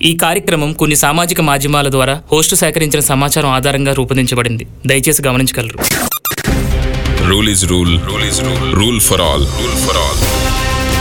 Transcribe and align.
ఈ 0.00 0.10
కార్యక్రమం 0.16 0.70
కొన్ని 0.72 0.96
సామాజిక 0.96 1.40
మాధ్యమాల 1.48 1.88
ద్వారా 1.88 2.14
హోస్టు 2.30 2.54
సేకరించిన 2.60 3.00
సమాచారం 3.08 3.50
ఆధారంగా 3.50 3.92
రూపొందించబడింది 3.92 4.66
దయచేసి 4.86 5.22
గమనించగలరు 5.28 5.78
Rule 7.30 7.48
is 7.48 7.60
rule. 7.70 7.90
Rule 8.06 8.24
is 8.28 8.38
rule. 8.40 8.62
Rule 8.76 8.96
for 9.00 9.18
all. 9.20 9.42
Rule 9.56 9.76
for 9.82 9.94
all. 9.98 10.16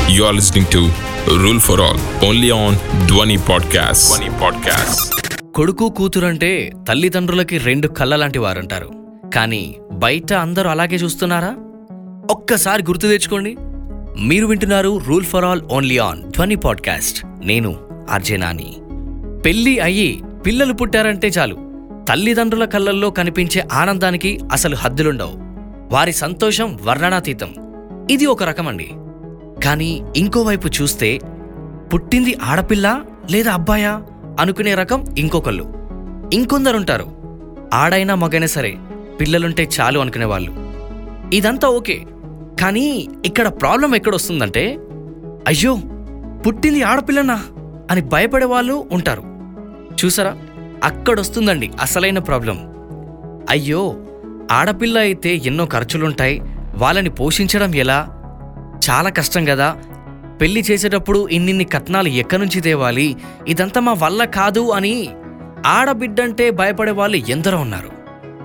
You 0.10 0.24
are 0.26 0.34
listening 0.34 0.68
to 0.74 0.82
Rule 1.38 1.60
for 1.60 1.78
All 1.82 1.98
only 2.24 2.50
on 2.56 2.74
Dwani 3.10 3.38
Podcast. 3.48 4.04
Dwani 4.10 4.30
Podcast. 4.42 5.00
కొడుకు 5.54 5.86
కూతురంటే 5.98 6.52
తల్లిదండ్రులకి 6.90 7.58
రెండు 7.66 7.88
కళ్ళ 7.98 8.16
లాంటి 8.16 8.40
వారంటారు 8.40 8.90
కానీ 9.36 9.64
బయట 10.04 10.30
అందరూ 10.44 10.70
అలాగే 10.70 10.98
చూస్తున్నారా 10.98 11.52
ఒక్కసారి 12.30 12.84
గుర్తు 12.84 13.08
తెచ్చుకోండి 13.08 13.54
మీరు 14.28 14.46
వింటున్నారు 14.46 14.92
rule 15.08 15.28
for 15.32 15.46
all 15.46 15.64
only 15.78 15.98
on 16.10 16.22
Dhwani 16.36 16.60
podcast 16.66 17.20
నేను 17.44 17.72
ఆర్జే 18.10 18.38
నాని 18.38 18.70
పెళ్ళి 19.46 19.80
అయ్యి 19.80 20.22
పిల్లలు 20.46 20.74
పుట్టారంటే 20.74 21.28
చాలు. 21.28 21.56
తల్లిదండ్రుల 22.10 22.66
కళ్ళల్లో 22.66 23.10
కనిపించే 23.10 23.64
ఆనందానికి 23.74 24.40
అసలు 24.52 24.76
హద్దులుండవు. 24.76 25.32
వారి 25.94 26.12
సంతోషం 26.12 26.80
వర్ణనాతీతం. 26.84 27.54
ఇది 28.12 28.26
ఒక 28.26 28.44
రకమండి. 28.44 28.90
కానీ 29.64 30.02
ఇంకోవైపు 30.16 30.68
చూస్తే 30.68 31.20
పుట్టింది 31.94 32.38
ఆడపిల్ల 32.44 33.02
లేదా 33.32 33.52
అబ్బాయా 33.52 34.04
అనుకునే 34.40 34.76
రకం 34.76 35.06
ఇంకొకళ్ళు. 35.18 35.74
ఇంకొందరుంటారు. 36.34 37.06
ఆడైనా 37.74 38.16
మగైనా 38.16 38.48
సరే 38.48 38.78
పిల్లలుంటే 39.20 39.70
చాలు 39.80 40.00
అనుకునేవాళ్ళు. 40.00 40.52
ఇదంతా 41.36 41.68
ఓకే. 41.68 42.06
కానీ 42.62 43.08
ఇక్కడ 43.26 43.48
ప్రాబ్లం 43.48 43.96
ఎక్కడొస్తుందంటే 43.96 44.78
అయ్యో 45.48 45.78
పుట్టింది 46.48 46.82
ఆడపిల్లనా 46.82 47.44
అని 47.92 48.02
భయపడే 48.02 48.46
వాళ్ళు 48.46 48.88
ఉంటారు. 48.92 49.29
చూసారా? 50.04 50.34
అక్కడొస్తుందండి 50.84 51.72
అసలైన 51.82 52.20
ప్రాబ్లం. 52.20 52.58
అయ్యో 53.50 53.96
ఆడపిల్ల 54.52 54.98
అయితే 54.98 55.32
ఎన్నో 55.46 55.66
ఖర్చులుంటాయి 55.66 56.42
వాళ్ళని 56.76 57.10
పోషించడం 57.10 57.76
ఎలా? 57.76 58.00
చాలా 58.86 59.10
కష్టం 59.10 59.46
కదా 59.46 59.78
పెళ్ళి 60.42 60.62
చేసేటప్పుడు 60.62 61.28
ఇన్నిన్ని 61.28 61.64
కట్నాలు 61.64 62.10
ఎక్కడి 62.22 62.42
నుంచి 62.42 62.62
తేవాలి? 62.62 63.16
ఇదంతా 63.48 63.82
మా 63.82 63.94
వల్ల 63.94 64.24
కాదు 64.26 64.70
అని 64.70 65.10
ఆడబిడ్డంటే 65.66 66.52
భయపడే 66.52 66.92
వాళ్ళు 66.92 67.18
ఎందరో 67.30 67.58
ఉన్నారు. 67.58 67.90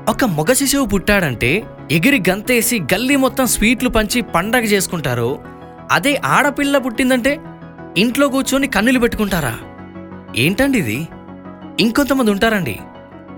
ఒక 0.09 0.25
మగ 0.25 0.53
శిశువు 0.53 0.87
పుట్టాడంటే 0.87 1.51
ఎగిరి 1.93 2.23
గంతేసి 2.29 2.81
గల్లీ 2.81 3.17
మొత్తం 3.17 3.47
స్వీట్లు 3.47 3.89
పంచి 3.89 4.21
పండగ 4.21 4.65
చేసుకుంటారు 4.65 5.39
అదే 5.91 6.21
ఆడపిల్ల 6.25 6.79
పుట్టిందంటే 6.79 7.41
ఇంట్లో 7.99 8.29
కూర్చొని 8.29 8.67
కన్నులు 8.67 8.99
పెట్టుకుంటారా? 8.99 9.55
ఏంటండి 10.37 10.79
ఇది? 10.79 10.99
ఇంకొంతమంది 11.81 12.31
ఉంటారండి. 12.31 12.79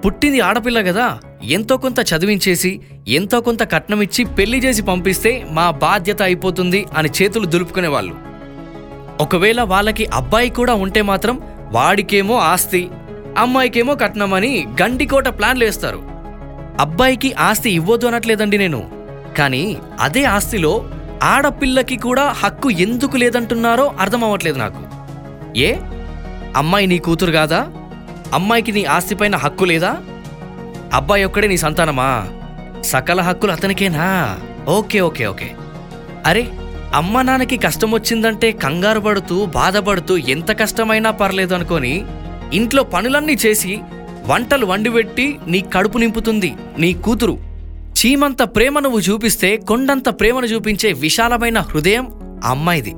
పుట్టింది 0.04 0.40
ఆడపిల్ల 0.40 0.80
కదా 0.80 1.18
ఎంతో 1.44 1.76
కొంత 1.76 2.00
చదివించేసి 2.00 2.80
ఎంతో 3.08 3.40
కొంత 3.40 3.72
కట్నం 3.72 4.02
ఇచ్చి 4.02 4.24
పెళ్ళి 4.24 4.58
చేసి 4.58 4.82
పంపిస్తే 4.82 5.46
మా 5.50 5.70
బాధ్యత 5.70 6.22
అయిపోతుంది 6.22 6.86
అని 6.96 7.08
చేతులు 7.22 7.46
దులుపుకునేవాళ్ళు. 7.46 8.14
ఒకవేళ 9.20 9.62
వాళ్ళకి 9.62 10.06
అబ్బాయి 10.06 10.50
కూడా 10.50 10.74
ఉంటే 10.74 11.02
మాత్రం 11.02 11.40
వాడికేమో 11.72 12.36
ఆస్తి 12.36 12.88
అమ్మాయికేమో 13.38 13.94
కట్నం 13.94 14.34
అని 14.34 14.66
గండికోట 14.82 15.28
ప్లాన్లు 15.28 15.64
వేస్తారు. 15.64 16.02
అబ్బాయికి 16.80 17.32
ఆస్తి 17.32 17.70
ఇవ్వద్దు 17.70 18.06
అనట్లేదండి 18.06 18.58
నేను. 18.58 18.90
కానీ 19.38 19.76
అదే 20.00 20.24
ఆస్తిలో 20.24 20.90
ఆడపిల్లకి 21.22 21.96
కూడా 21.96 22.22
హక్కు 22.22 22.70
ఎందుకు 22.70 23.16
లేదంటున్నారో 23.16 23.92
అర్థం 24.00 24.24
అవ్వట్లేదు 24.24 24.58
నాకు. 24.58 24.82
ఏ? 25.58 25.76
అమ్మాయి 26.56 26.86
నీ 26.86 26.98
కూతురు 26.98 27.32
కాదా 27.32 27.85
అమ్మాయికి 28.32 28.72
నీ 28.72 28.84
ఆస్తిపైన 28.84 29.36
హక్కు 29.36 29.64
లేదా? 29.64 29.96
అబ్బాయి 30.92 31.24
ఒక్కడే 31.24 31.48
నీ 31.48 31.56
సంతానమా? 31.56 32.28
సకల 32.84 33.20
హక్కులు 33.20 33.52
అతనికేనా? 33.52 34.38
Okay 34.68 35.00
okay 35.00 35.26
okay. 35.26 35.54
అరే 36.26 36.48
అమ్మ 36.94 37.22
నాన్నకి 37.22 37.56
కష్టం 37.56 37.90
వచ్చిందంటే 37.90 38.52
కంగారు 38.52 39.00
పడుతూ 39.00 39.46
బాధపడుతూ 39.46 40.16
ఎంత 40.16 40.60
కష్టమైనా 40.60 41.10
పర్లేదు 41.10 41.54
అనుకొని 41.54 42.04
ఇంట్లో 42.52 42.82
పనులన్నీ 42.82 43.32
చేసి 43.32 43.80
వంటలు 44.26 44.66
వండిపెట్టి 44.66 45.38
నీ 45.46 45.60
కడుపు 45.60 45.98
నింపుతుంది 45.98 46.54
నీ 46.78 46.94
కూతురు. 46.94 47.38
చీమంత 47.98 48.42
ప్రేమ 48.42 48.78
నువ్వు 48.78 49.00
చూపిస్తే 49.00 49.56
కొండంత 49.56 50.08
ప్రేమను 50.08 50.46
చూపించే 50.46 50.92
విశాలమైన 50.92 51.58
హృదయం 51.58 52.08
అమ్మాయిది. 52.44 52.90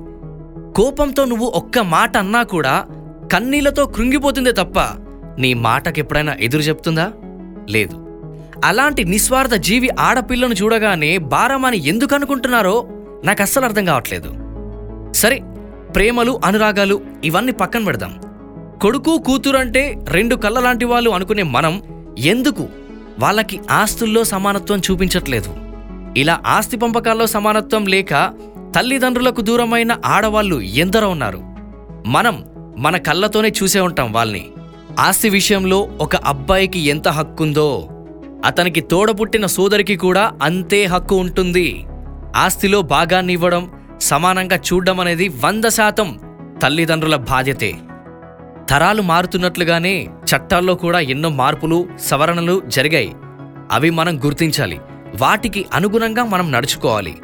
కోపంతో 0.76 1.24
నువ్వు 1.24 1.46
ఒక్క 1.46 1.78
మాట 1.78 2.16
అన్నా 2.16 2.42
కూడా 2.42 2.84
కన్నీళ్ళతో 3.32 3.86
కృంగిపోతుందే 3.86 4.52
తప్ప 4.52 4.78
నీ 5.38 5.54
మాటకు 5.54 5.98
ఎప్పుడైనా 5.98 6.36
ఎదురు 6.40 6.62
చెప్తుందా? 6.62 7.12
లేదు. 7.70 8.04
అలాంటి 8.64 9.04
నిస్వార్థ 9.04 9.54
జీవి 9.54 9.88
ఆడపిల్లను 10.00 10.52
చూడగానే 10.52 11.18
బారమని 11.18 11.86
ఎందుకు 11.86 12.14
అనుకుంటున్నారో 12.14 12.88
నాకు 13.24 13.42
అస్సలు 13.42 13.64
అర్థం 13.64 13.84
కావట్లేదు. 13.84 14.34
సరే 15.12 15.40
ప్రేమలు 15.94 16.40
అనురాగాలు 16.44 17.00
ఇవన్నీ 17.24 17.52
పక్కన 17.52 17.84
పెడదాం. 17.84 18.20
కొడుకు 18.82 19.18
కూతురు 19.18 19.56
అంటే 19.56 20.04
రెండు 20.08 20.34
కళ్ళ 20.36 20.60
లాంటి 20.60 20.84
వాళ్ళు 20.84 21.10
అనుకునే 21.10 21.42
మనం 21.42 21.82
ఎందుకు 22.18 22.68
వాళ్ళకి 23.18 23.60
ఆస్తుల్లో 23.70 24.24
సమానత్వం 24.24 24.82
చూపించట్లేదు? 24.90 25.56
ఇలా 26.16 26.40
ఆస్తి 26.46 26.76
పంపకాల్లో 26.76 27.26
సమానత్వం 27.26 27.86
లేక 27.86 28.34
తల్లిదండ్రులకు 28.76 29.40
దూరమైన 29.40 29.96
ఆడవాళ్ళు 30.04 30.60
ఎందరో 30.60 31.08
ఉన్నారు. 31.08 31.38
మనం 32.06 32.44
మన 32.78 32.96
కళ్ళతోనే 32.96 33.52
చూసే 33.62 33.80
ఉంటాం 33.80 34.12
వాళ్ళని. 34.12 34.48
ఆస్తి 34.98 35.28
విషయంలో 35.28 35.88
ఒక 36.00 36.16
అబ్బాయికి 36.16 36.78
ఎంత 36.78 37.08
హక్కుందో 37.08 37.88
అతనికి 38.44 38.80
తోడబుట్టిన 38.80 39.46
సోదరికి 39.46 39.96
కూడా 39.96 40.32
అంతే 40.42 40.84
హక్కు 40.84 41.16
ఉంటుంది. 41.16 41.84
ఆస్తిలో 42.36 42.82
భాగాన్ని 42.82 43.32
ఇవ్వడం 43.32 43.70
సమానంగా 44.00 44.56
చూడడం 44.56 45.00
అనేది 45.00 45.28
వంద 45.28 45.64
శాతం 45.64 46.18
తల్లిదండ్రుల 46.62 47.16
బాధ్యతే. 47.16 47.74
తరాలు 48.70 49.02
మారుతున్నట్లుగానే 49.02 50.08
చట్టాల్లో 50.24 50.74
కూడా 50.74 51.00
ఎన్నో 51.00 51.28
మార్పులు 51.28 51.88
సవరణలు 52.00 52.62
జరిగాయి. 52.66 53.12
అవి 53.72 53.90
మనం 53.90 54.24
గుర్తించాలి. 54.24 54.80
వాటికి 55.18 55.66
అనుగుణంగా 55.74 56.24
మనం 56.24 56.52
నడుచుకోవాలి. 56.52 57.16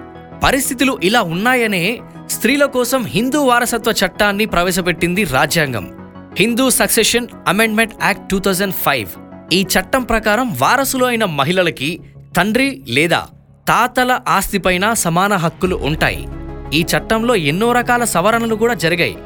పరిస్థితులు 0.45 0.99
ఇలా 1.05 1.23
ఉన్నాయనే 1.23 2.01
స్త్రీల 2.27 2.65
కోసం 2.65 3.05
హిందూ 3.05 3.43
వారసత్వ 3.43 3.95
చట్టాన్ని 4.07 4.45
ప్రవేశపెట్టింది 4.45 5.25
రాజ్యాంగం. 5.25 6.04
Hindu 6.37 6.71
succession 6.71 7.27
amendment 7.49 7.93
act 8.05 8.29
two 8.29 8.39
thousand 8.39 8.75
five. 8.75 9.09
ఈ 9.53 9.63
చట్టం 9.63 10.03
ప్రకారం 10.03 10.57
వారసులు 10.59 11.05
అయిన 11.05 11.25
మహిళలకి 11.25 12.01
తండ్రి 12.37 12.85
లేదా 12.89 13.27
తాతల 13.69 14.21
ఆస్తిపైన 14.29 14.93
సమాన 14.93 15.35
హక్కులు 15.35 15.77
ఉంటాయి. 15.77 16.29
ఈ 16.73 16.83
చట్టంలో 16.83 17.35
ఎన్నో 17.35 17.73
రకాల 17.73 18.05
సవరణలు 18.05 18.55
కూడా 18.55 18.75
జరిగాయి. 18.75 19.17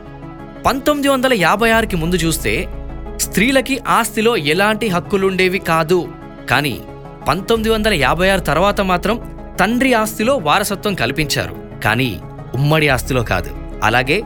పంతొమ్మిది 0.67 1.09
వందల 1.09 1.35
యాభై 1.35 1.71
ఆరుకి 1.71 1.97
ముందు 1.97 2.17
చూస్తే 2.17 2.69
స్త్రీలకి 3.17 3.81
ఆస్తిలో 3.89 4.37
ఎలాంటి 4.37 4.89
హక్కులుండేవి 4.89 5.59
కాదు. 5.59 6.13
కానీ 6.51 6.81
పంతొమ్మిది 7.29 7.71
వందల 7.71 7.93
యాభై 7.93 8.29
ఆరు 8.29 8.41
తర్వాత 8.41 8.81
మాత్రం 8.81 9.21
తండ్రి 9.61 9.95
ఆస్తిలో 9.95 10.37
వారసత్వం 10.37 10.95
కల్పించారు. 10.95 11.81
కానీ 11.85 12.21
ఉమ్మడి 12.55 12.89
ఆస్తిలో 12.89 13.23
కాదు. 13.23 13.51
అలాగే 13.83 14.23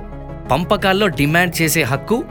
పంపకాల్లో 0.51 1.07
డిమాండ్ 1.07 1.63
చేసే 1.63 1.83
హక్కు 1.83 2.25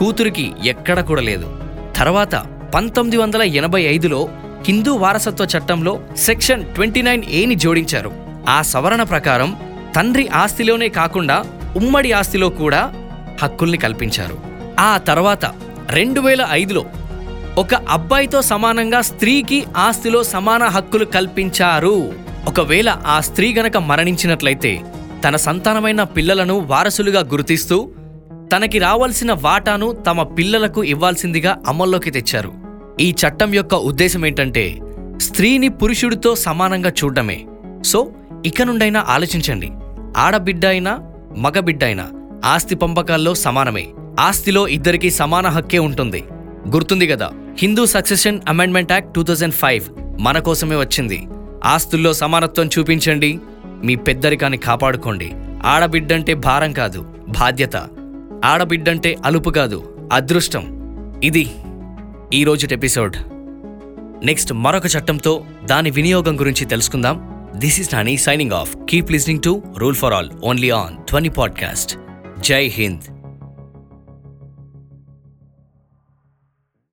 కూతురికి 0.00 0.52
ఎక్కడ 0.64 1.00
కూడా 1.00 1.22
లేదు. 1.22 1.58
తర్వాత 1.96 2.34
పంతొమ్మిది 2.74 3.16
వందల 3.16 3.42
ఎనభై 3.42 3.82
ఐదులో 3.82 4.28
హిందూ 4.66 4.94
వారసత్వ 4.94 5.46
చట్టంలో 5.56 6.00
సెక్షన్ 6.16 6.74
ట్వంటీ 6.74 7.02
నైన్ 7.02 7.24
ఏని 7.30 7.54
జోడించారు. 7.54 8.12
ఆ 8.48 8.62
సవరణ 8.62 9.02
ప్రకారం 9.02 9.56
తండ్రి 9.96 10.28
ఆస్తిలోనే 10.28 10.88
కాకుండా 10.88 11.44
ఉమ్మడి 11.76 12.12
ఆస్తిలో 12.12 12.48
కూడా 12.48 12.94
హక్కుల్ని 13.42 13.78
కల్పించారు. 13.78 14.38
ఆ 14.80 14.96
తర్వాత 14.96 15.52
రెండు 15.90 16.20
వేల 16.20 16.46
ఐదులో 16.50 16.84
ఒక 17.58 17.74
అబ్బాయితో 17.74 18.42
సమానంగా 18.42 19.00
స్త్రీకి 19.00 19.64
ఆస్తిలో 19.76 20.22
సమాన 20.22 20.64
హక్కులు 20.64 21.04
కల్పించారు. 21.04 22.12
ఒకవేళ 22.48 22.96
ఆ 23.06 23.20
స్త్రీ 23.20 23.54
గనక 23.54 23.76
మరణించినట్లయితే 23.76 24.80
తన 25.28 25.36
సంతానమైన 25.36 26.02
పిల్లలను 26.02 26.58
వారసులుగా 26.58 27.20
గుర్తిస్తూ 27.20 27.88
తనకి 28.52 28.78
రావాల్సిన 28.78 29.32
వాటాను 29.32 29.92
తమ 29.92 30.22
పిల్లలకు 30.22 30.84
ఇవ్వాల్సిందిగా 30.84 31.62
అమల్లోకి 31.66 32.10
తెచ్చారు. 32.10 32.52
ఈ 33.00 33.10
చట్టం 33.10 33.54
యొక్క 33.54 33.74
ఉద్దేశం 33.74 34.26
ఏంటంటే 34.26 34.78
స్త్రీని 35.16 35.68
పురుషుడితో 35.68 36.34
సమానంగా 36.34 36.90
చూడడమే. 36.90 37.44
సో 37.84 38.10
ఇక 38.46 38.62
నుండైనా 38.62 39.04
ఆలోచించండి. 39.08 39.70
ఆడబిడ్డ 40.16 40.66
అయినా 40.66 40.98
మగబిడ్డ 41.38 41.84
అయినా 41.84 42.10
ఆస్తి 42.44 42.74
పంపకాల్లో 42.74 43.34
సమానమే. 43.34 43.86
ఆస్తిలో 44.20 44.68
ఇద్దరికీ 44.68 45.10
సమాన 45.10 45.48
హక్కే 45.48 45.78
ఉంటుంది. 45.78 46.24
గుర్తుంది 46.68 47.06
కదా 47.06 47.30
Hindu 47.58 47.86
succession 47.86 48.40
amendment 48.48 48.92
act 48.92 49.14
two 49.14 49.22
thousand 49.22 49.54
five 49.54 49.84
మన 50.20 50.38
కోసమే 50.38 50.76
వచ్చింది. 50.76 51.28
ఆస్తుల్లో 51.64 52.12
సమానత్వం 52.12 52.70
చూపించండి. 52.78 53.38
మీ 53.84 53.94
పెద్దరికాన్ని 53.96 54.58
కాపాడుకోండి. 54.58 55.32
ఆడబిడ్డంటే 55.64 56.34
భారం 56.34 56.72
కాదు 56.72 57.00
బాధ్యత. 57.28 57.76
ఆడబిడ్డంటే 58.44 59.16
అలుపు 59.24 59.50
కాదు 59.50 60.08
అదృష్టం. 60.12 60.62
ఇది 61.24 61.50
ఈరోజు 62.34 62.68
ఎపిసోడ్. 62.72 63.16
నెక్స్ట్ 64.26 64.52
మరొక 64.52 64.86
చట్టంతో 64.86 65.44
దాని 65.64 65.90
వినియోగం 65.90 66.40
గురించి 66.40 66.64
తెలుసుకుందాం. 66.64 67.46
This 67.56 67.80
is 67.80 67.94
Nani 67.94 68.16
signing 68.16 68.52
off 68.52 68.76
keep 68.90 69.12
listening 69.12 69.42
to 69.42 69.62
rule 69.78 69.94
for 69.94 70.12
all 70.12 70.30
only 70.44 70.70
on 70.70 70.96
twenty 71.08 71.28
podcast 71.28 71.98
Jai 72.40 72.66
Hind 72.66 73.19